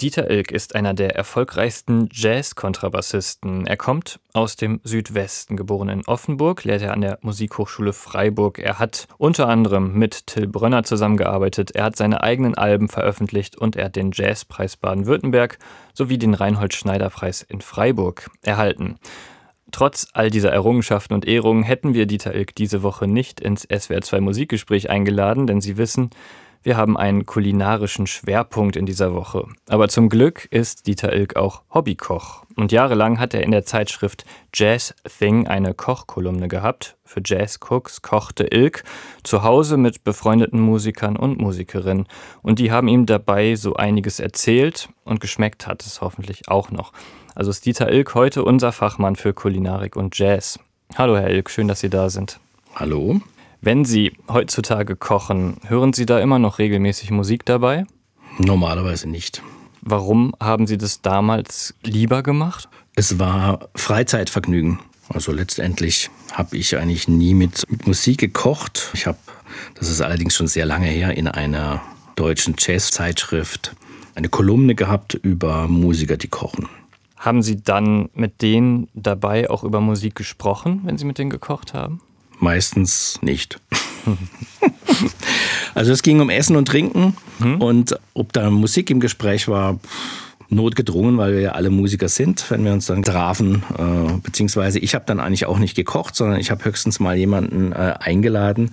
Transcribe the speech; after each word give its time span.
Dieter 0.00 0.30
Ilk 0.30 0.52
ist 0.52 0.76
einer 0.76 0.94
der 0.94 1.16
erfolgreichsten 1.16 2.08
Jazz-Kontrabassisten. 2.12 3.66
Er 3.66 3.76
kommt 3.76 4.20
aus 4.32 4.54
dem 4.54 4.80
Südwesten. 4.84 5.56
Geboren 5.56 5.88
in 5.88 6.06
Offenburg, 6.06 6.62
lehrt 6.62 6.82
er 6.82 6.92
an 6.92 7.00
der 7.00 7.18
Musikhochschule 7.22 7.92
Freiburg. 7.92 8.60
Er 8.60 8.78
hat 8.78 9.08
unter 9.18 9.48
anderem 9.48 9.94
mit 9.94 10.28
Till 10.28 10.46
Brönner 10.46 10.84
zusammengearbeitet. 10.84 11.72
Er 11.72 11.82
hat 11.82 11.96
seine 11.96 12.22
eigenen 12.22 12.54
Alben 12.54 12.88
veröffentlicht 12.88 13.56
und 13.56 13.74
er 13.74 13.86
hat 13.86 13.96
den 13.96 14.12
Jazzpreis 14.14 14.76
Baden-Württemberg 14.76 15.58
sowie 15.94 16.16
den 16.16 16.34
Reinhold-Schneider-Preis 16.34 17.42
in 17.42 17.60
Freiburg 17.60 18.30
erhalten. 18.42 19.00
Trotz 19.72 20.06
all 20.12 20.30
dieser 20.30 20.52
Errungenschaften 20.52 21.12
und 21.12 21.26
Ehrungen 21.26 21.64
hätten 21.64 21.92
wir 21.92 22.06
Dieter 22.06 22.36
Ilk 22.36 22.54
diese 22.54 22.84
Woche 22.84 23.08
nicht 23.08 23.40
ins 23.40 23.68
SWR2 23.68 24.20
Musikgespräch 24.20 24.90
eingeladen, 24.90 25.48
denn 25.48 25.60
Sie 25.60 25.76
wissen, 25.76 26.10
wir 26.68 26.76
haben 26.76 26.98
einen 26.98 27.24
kulinarischen 27.24 28.06
Schwerpunkt 28.06 28.76
in 28.76 28.84
dieser 28.84 29.14
Woche. 29.14 29.48
Aber 29.70 29.88
zum 29.88 30.10
Glück 30.10 30.46
ist 30.50 30.86
Dieter 30.86 31.14
Ilk 31.14 31.34
auch 31.36 31.62
Hobbykoch. 31.72 32.44
Und 32.56 32.72
jahrelang 32.72 33.18
hat 33.18 33.32
er 33.32 33.42
in 33.42 33.52
der 33.52 33.64
Zeitschrift 33.64 34.26
Jazz 34.52 34.94
Thing 35.18 35.46
eine 35.46 35.72
Kochkolumne 35.72 36.46
gehabt. 36.46 36.98
Für 37.06 37.22
Jazz 37.24 37.58
Cooks 37.66 38.02
kochte 38.02 38.48
Ilk 38.52 38.84
zu 39.22 39.42
Hause 39.44 39.78
mit 39.78 40.04
befreundeten 40.04 40.60
Musikern 40.60 41.16
und 41.16 41.38
Musikerinnen. 41.38 42.06
Und 42.42 42.58
die 42.58 42.70
haben 42.70 42.88
ihm 42.88 43.06
dabei 43.06 43.54
so 43.54 43.72
einiges 43.72 44.20
erzählt 44.20 44.90
und 45.04 45.20
geschmeckt 45.20 45.66
hat 45.66 45.86
es 45.86 46.02
hoffentlich 46.02 46.48
auch 46.48 46.70
noch. 46.70 46.92
Also 47.34 47.50
ist 47.50 47.64
Dieter 47.64 47.90
Ilk 47.90 48.14
heute 48.14 48.44
unser 48.44 48.72
Fachmann 48.72 49.16
für 49.16 49.32
Kulinarik 49.32 49.96
und 49.96 50.18
Jazz. 50.18 50.60
Hallo 50.98 51.16
Herr 51.16 51.30
Ilk, 51.30 51.48
schön, 51.48 51.66
dass 51.66 51.80
Sie 51.80 51.88
da 51.88 52.10
sind. 52.10 52.38
Hallo. 52.74 53.22
Wenn 53.60 53.84
Sie 53.84 54.12
heutzutage 54.28 54.94
kochen, 54.94 55.56
hören 55.66 55.92
Sie 55.92 56.06
da 56.06 56.20
immer 56.20 56.38
noch 56.38 56.58
regelmäßig 56.58 57.10
Musik 57.10 57.44
dabei? 57.44 57.86
Normalerweise 58.38 59.08
nicht. 59.08 59.42
Warum 59.80 60.32
haben 60.40 60.68
Sie 60.68 60.78
das 60.78 61.02
damals 61.02 61.74
lieber 61.82 62.22
gemacht? 62.22 62.68
Es 62.94 63.18
war 63.18 63.68
Freizeitvergnügen. 63.74 64.78
Also 65.08 65.32
letztendlich 65.32 66.10
habe 66.32 66.56
ich 66.56 66.76
eigentlich 66.76 67.08
nie 67.08 67.34
mit, 67.34 67.64
mit 67.68 67.86
Musik 67.86 68.18
gekocht. 68.18 68.90
Ich 68.94 69.06
habe, 69.06 69.18
das 69.74 69.88
ist 69.88 70.02
allerdings 70.02 70.36
schon 70.36 70.46
sehr 70.46 70.66
lange 70.66 70.86
her, 70.86 71.16
in 71.16 71.26
einer 71.26 71.82
deutschen 72.14 72.54
Jazzzeitschrift 72.58 73.74
eine 74.14 74.28
Kolumne 74.28 74.74
gehabt 74.76 75.14
über 75.14 75.66
Musiker, 75.66 76.16
die 76.16 76.28
kochen. 76.28 76.68
Haben 77.16 77.42
Sie 77.42 77.60
dann 77.60 78.08
mit 78.14 78.42
denen 78.42 78.88
dabei 78.94 79.50
auch 79.50 79.64
über 79.64 79.80
Musik 79.80 80.14
gesprochen, 80.14 80.82
wenn 80.84 80.98
Sie 80.98 81.04
mit 81.04 81.18
denen 81.18 81.30
gekocht 81.30 81.74
haben? 81.74 82.00
Meistens 82.38 83.18
nicht. 83.22 83.60
also 85.74 85.92
es 85.92 86.02
ging 86.02 86.20
um 86.20 86.30
Essen 86.30 86.56
und 86.56 86.66
Trinken 86.66 87.16
hm? 87.38 87.60
und 87.60 87.98
ob 88.14 88.32
da 88.32 88.50
Musik 88.50 88.90
im 88.90 89.00
Gespräch 89.00 89.48
war, 89.48 89.78
notgedrungen, 90.50 91.18
weil 91.18 91.34
wir 91.34 91.40
ja 91.40 91.52
alle 91.52 91.70
Musiker 91.70 92.08
sind, 92.08 92.50
wenn 92.50 92.64
wir 92.64 92.72
uns 92.72 92.86
dann 92.86 93.02
trafen. 93.02 93.62
Äh, 93.76 94.18
beziehungsweise 94.22 94.78
ich 94.78 94.94
habe 94.94 95.04
dann 95.06 95.20
eigentlich 95.20 95.46
auch 95.46 95.58
nicht 95.58 95.74
gekocht, 95.74 96.16
sondern 96.16 96.40
ich 96.40 96.50
habe 96.50 96.64
höchstens 96.64 97.00
mal 97.00 97.16
jemanden 97.16 97.72
äh, 97.72 97.94
eingeladen. 97.98 98.70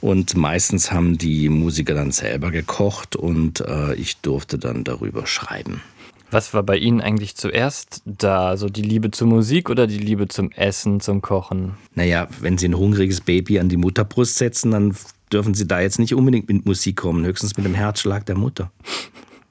Und 0.00 0.36
meistens 0.36 0.90
haben 0.90 1.16
die 1.16 1.48
Musiker 1.48 1.94
dann 1.94 2.10
selber 2.10 2.50
gekocht 2.50 3.14
und 3.14 3.60
äh, 3.60 3.94
ich 3.94 4.16
durfte 4.16 4.58
dann 4.58 4.82
darüber 4.82 5.26
schreiben. 5.26 5.80
Was 6.32 6.54
war 6.54 6.62
bei 6.62 6.78
Ihnen 6.78 7.02
eigentlich 7.02 7.36
zuerst 7.36 8.00
da? 8.06 8.56
So 8.56 8.70
die 8.70 8.80
Liebe 8.80 9.10
zur 9.10 9.28
Musik 9.28 9.68
oder 9.68 9.86
die 9.86 9.98
Liebe 9.98 10.28
zum 10.28 10.50
Essen, 10.52 11.00
zum 11.00 11.20
Kochen? 11.20 11.74
Naja, 11.94 12.26
wenn 12.40 12.56
Sie 12.56 12.68
ein 12.68 12.76
hungriges 12.76 13.20
Baby 13.20 13.58
an 13.58 13.68
die 13.68 13.76
Mutterbrust 13.76 14.36
setzen, 14.38 14.70
dann 14.70 14.96
dürfen 15.30 15.52
Sie 15.52 15.68
da 15.68 15.80
jetzt 15.80 15.98
nicht 15.98 16.14
unbedingt 16.14 16.48
mit 16.48 16.64
Musik 16.64 16.96
kommen, 16.96 17.26
höchstens 17.26 17.58
mit 17.58 17.66
dem 17.66 17.74
Herzschlag 17.74 18.24
der 18.24 18.38
Mutter. 18.38 18.72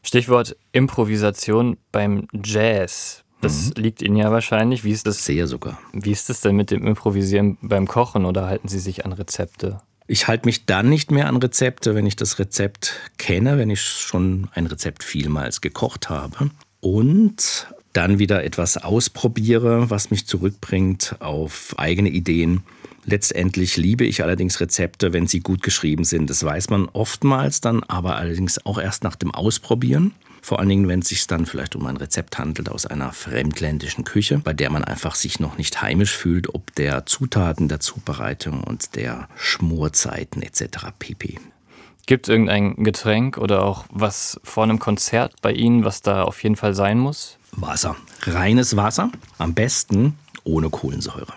Stichwort 0.01 0.57
Improvisation 0.71 1.77
beim 1.91 2.27
Jazz. 2.43 3.23
Das 3.41 3.67
mhm. 3.67 3.83
liegt 3.83 4.01
Ihnen 4.01 4.15
ja 4.15 4.31
wahrscheinlich. 4.31 4.83
Wie 4.83 4.91
ist 4.91 5.05
das? 5.05 5.23
Sehr 5.23 5.45
sogar. 5.45 5.77
Wie 5.93 6.11
ist 6.11 6.29
das 6.29 6.41
denn 6.41 6.55
mit 6.55 6.71
dem 6.71 6.87
Improvisieren 6.87 7.59
beim 7.61 7.87
Kochen 7.87 8.25
oder 8.25 8.47
halten 8.47 8.67
Sie 8.67 8.79
sich 8.79 9.05
an 9.05 9.13
Rezepte? 9.13 9.81
Ich 10.07 10.27
halte 10.27 10.47
mich 10.47 10.65
dann 10.65 10.89
nicht 10.89 11.11
mehr 11.11 11.27
an 11.27 11.37
Rezepte, 11.37 11.93
wenn 11.93 12.07
ich 12.07 12.15
das 12.15 12.39
Rezept 12.39 12.95
kenne, 13.19 13.59
wenn 13.59 13.69
ich 13.69 13.81
schon 13.81 14.49
ein 14.55 14.65
Rezept 14.65 15.03
vielmals 15.03 15.61
gekocht 15.61 16.09
habe 16.09 16.49
und 16.81 17.67
dann 17.93 18.19
wieder 18.19 18.43
etwas 18.43 18.77
ausprobiere, 18.77 19.89
was 19.89 20.11
mich 20.11 20.25
zurückbringt 20.25 21.15
auf 21.19 21.75
eigene 21.77 22.09
Ideen. 22.09 22.63
Letztendlich 23.05 23.77
liebe 23.77 24.05
ich 24.05 24.23
allerdings 24.23 24.59
Rezepte, 24.59 25.13
wenn 25.13 25.27
sie 25.27 25.39
gut 25.39 25.63
geschrieben 25.63 26.03
sind. 26.03 26.29
Das 26.29 26.43
weiß 26.43 26.69
man 26.69 26.87
oftmals 26.93 27.61
dann, 27.61 27.83
aber 27.83 28.17
allerdings 28.17 28.63
auch 28.65 28.79
erst 28.79 29.03
nach 29.03 29.15
dem 29.15 29.31
Ausprobieren. 29.31 30.13
Vor 30.43 30.59
allen 30.59 30.69
Dingen, 30.69 30.87
wenn 30.87 31.01
es 31.01 31.09
sich 31.09 31.27
dann 31.27 31.45
vielleicht 31.45 31.75
um 31.75 31.85
ein 31.85 31.97
Rezept 31.97 32.39
handelt 32.39 32.69
aus 32.69 32.87
einer 32.87 33.13
fremdländischen 33.13 34.03
Küche, 34.03 34.39
bei 34.39 34.53
der 34.53 34.71
man 34.71 34.83
einfach 34.83 35.13
sich 35.13 35.39
noch 35.39 35.57
nicht 35.57 35.81
heimisch 35.81 36.15
fühlt, 36.15 36.53
ob 36.53 36.73
der 36.75 37.05
Zutaten, 37.05 37.67
der 37.67 37.79
Zubereitung 37.79 38.63
und 38.63 38.95
der 38.95 39.27
Schmorzeiten 39.35 40.41
etc. 40.41 40.87
pp. 40.97 41.39
Gibt 42.11 42.27
es 42.27 42.29
irgendein 42.33 42.75
Getränk 42.75 43.37
oder 43.37 43.63
auch 43.63 43.85
was 43.89 44.37
vor 44.43 44.65
einem 44.65 44.79
Konzert 44.79 45.35
bei 45.41 45.53
Ihnen, 45.53 45.85
was 45.85 46.01
da 46.01 46.23
auf 46.23 46.43
jeden 46.43 46.57
Fall 46.57 46.73
sein 46.73 46.99
muss? 46.99 47.37
Wasser. 47.53 47.95
Reines 48.23 48.75
Wasser. 48.75 49.13
Am 49.37 49.53
besten 49.53 50.17
ohne 50.43 50.69
Kohlensäure. 50.69 51.31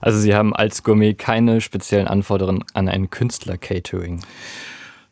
Also 0.00 0.18
Sie 0.18 0.34
haben 0.34 0.52
als 0.52 0.82
Gourmet 0.82 1.14
keine 1.14 1.60
speziellen 1.60 2.08
Anforderungen 2.08 2.64
an 2.74 2.88
ein 2.88 3.08
Künstler-Catering. 3.08 4.24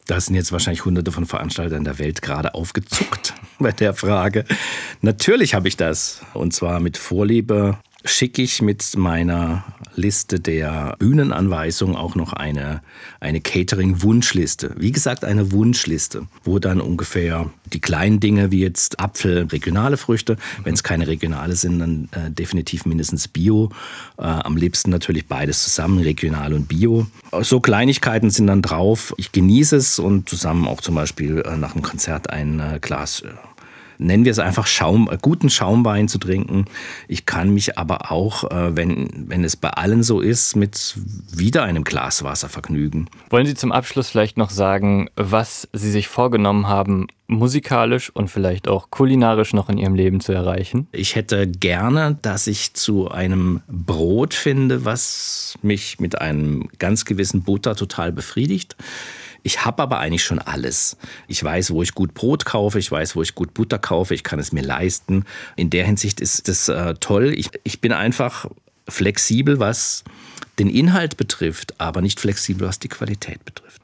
Da 0.09 0.21
sind 0.21 0.34
jetzt 0.34 0.50
wahrscheinlich 0.50 0.84
hunderte 0.84 1.12
von 1.12 1.26
Veranstaltern 1.26 1.84
der 1.84 2.00
Welt 2.00 2.21
gerade 2.21 2.55
aufgezuckt 2.55 3.34
bei 3.60 3.71
der 3.71 3.94
Frage. 3.94 4.44
Natürlich 5.00 5.55
habe 5.55 5.69
ich 5.69 5.76
das. 5.76 6.22
Und 6.34 6.55
zwar 6.55 6.81
mit 6.81 6.97
Vorliebe 6.97 7.78
schicke 8.06 8.43
ich 8.43 8.62
mit 8.62 8.97
meiner 8.97 9.65
Liste 9.94 10.41
der 10.41 10.97
Bühnenanweisungen 10.99 11.97
auch 11.97 12.15
noch 12.15 12.33
eine, 12.33 12.83
eine 13.21 13.41
Catering-Wunschliste. 13.41 14.75
Wie 14.77 14.93
gesagt, 14.93 15.25
eine 15.25 15.53
Wunschliste, 15.53 16.27
wo 16.44 16.59
dann 16.59 16.81
ungefähr 16.81 17.50
die 17.72 17.81
kleinen 17.81 18.21
Dinge 18.21 18.50
wie 18.50 18.61
jetzt 18.61 19.00
Apfel, 19.00 19.47
regionale 19.47 19.97
Früchte, 19.97 20.37
wenn 20.62 20.75
es 20.75 20.83
keine 20.83 21.09
regionale 21.09 21.56
sind, 21.56 21.78
dann 21.78 22.09
äh, 22.12 22.31
definitiv 22.31 22.87
mindestens 22.87 23.28
Bio. 23.28 23.71
Äh, 24.19 24.23
am 24.23 24.56
liebsten 24.56 24.91
natürlich 24.91 25.27
beides 25.27 25.65
zusammen, 25.65 25.99
regional 25.99 26.55
und 26.55 26.69
Bio. 26.69 27.06
So 27.41 27.61
Kleinigkeiten 27.61 28.31
sind 28.31 28.47
dann 28.47 28.62
drauf. 28.62 29.15
Ich 29.17 29.33
genieße 29.33 29.77
es 29.77 29.99
und 29.99 30.28
zusammen 30.28 30.67
auch 30.69 30.81
zum 30.81 30.94
Beispiel 30.94 31.41
äh, 31.41 31.56
nach 31.56 31.73
dem 31.73 31.83
Konzert 31.83 32.31
ein 32.31 32.61
äh, 32.61 32.78
Glas 32.81 33.23
äh, 33.23 33.28
nennen 33.99 34.25
wir 34.25 34.33
es 34.33 34.39
einfach 34.39 34.67
Schaum, 34.67 35.09
äh, 35.11 35.19
guten 35.21 35.51
Schaumwein 35.51 36.09
zu 36.09 36.19
trinken. 36.19 36.67
Ich 37.09 37.27
kann 37.27 37.51
mich 37.51 37.79
aber 37.79 38.11
auch, 38.11 38.45
äh, 38.51 38.77
wenn, 38.77 39.27
wenn 39.29 39.45
es 39.45 39.57
bei 39.57 39.71
allen 39.71 40.03
so 40.03 40.21
ist, 40.21 40.57
mit 40.57 40.97
wieder 41.33 41.65
einem 41.65 41.84
Glas 41.84 42.23
Wasser 42.23 42.49
vergnügen. 42.49 43.09
Wollen 43.31 43.47
Sie 43.47 43.55
zum 43.55 43.73
Abschluss 43.73 44.09
vielleicht 44.09 44.37
noch 44.37 44.51
sagen, 44.51 45.09
was 45.17 45.69
Sie 45.73 45.91
sich 45.91 46.09
vorgenommen 46.09 46.69
haben, 46.69 47.06
musikalisch 47.29 48.11
und 48.11 48.29
vielleicht 48.29 48.69
auch 48.69 48.91
kulinarisch 48.91 49.53
noch 49.53 49.69
in 49.69 49.79
Ihrem 49.79 49.95
Leben 49.95 50.21
zu 50.21 50.33
erreichen? 50.33 50.87
Ich 50.93 51.17
hätte 51.17 51.47
gerne, 51.47 52.19
dass 52.23 52.47
ich 52.47 52.75
zu 52.75 53.11
einem 53.11 53.62
Brot 53.69 54.35
finde, 54.35 54.85
was 54.85 55.59
mich 55.62 55.99
mit 55.99 56.21
einem 56.21 56.69
ganz 56.79 57.05
gewissen 57.05 57.43
Butter 57.43 57.75
total 57.75 58.12
befriedigt. 58.12 58.77
Ich 59.47 59.65
habe 59.65 59.81
aber 59.81 60.01
eigentlich 60.01 60.25
schon 60.25 60.41
alles. 60.41 60.97
Ich 61.29 61.43
weiß, 61.43 61.71
wo 61.71 61.81
ich 61.81 61.95
gut 61.95 62.15
Brot 62.15 62.45
kaufe, 62.45 62.81
ich 62.81 62.91
weiß, 62.91 63.15
wo 63.15 63.23
ich 63.23 63.37
gut 63.37 63.55
Butter 63.55 63.79
kaufe, 63.79 64.12
ich 64.12 64.25
kann 64.25 64.41
es 64.41 64.51
mir 64.51 64.62
leisten. 64.62 65.25
In 65.55 65.71
der 65.71 65.87
Hinsicht 65.87 66.21
ist 66.21 66.49
das 66.49 66.69
äh, 66.69 66.95
toll. 66.95 67.33
Ich, 67.33 67.51
ich 67.62 67.81
bin 67.81 67.93
einfach 67.93 68.47
flexibel, 68.89 69.61
was 69.61 70.03
den 70.59 70.69
Inhalt 70.69 71.17
betrifft, 71.17 71.81
aber 71.81 72.01
nicht 72.03 72.19
flexibel, 72.19 72.67
was 72.67 72.81
die 72.81 72.89
Qualität 72.89 73.45
betrifft. 73.45 73.81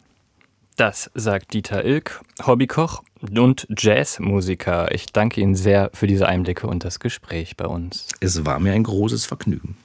Das 0.74 1.12
sagt 1.14 1.52
Dieter 1.52 1.84
Ilk, 1.84 2.22
Hobbykoch 2.44 3.04
und 3.20 3.68
Jazzmusiker. 3.78 4.90
Ich 4.90 5.06
danke 5.12 5.40
Ihnen 5.40 5.54
sehr 5.54 5.90
für 5.94 6.08
diese 6.08 6.26
Einblicke 6.26 6.66
und 6.66 6.82
das 6.82 6.98
Gespräch 6.98 7.56
bei 7.56 7.66
uns. 7.66 8.08
Es 8.18 8.44
war 8.44 8.58
mir 8.58 8.72
ein 8.72 8.82
großes 8.82 9.26
Vergnügen. 9.26 9.76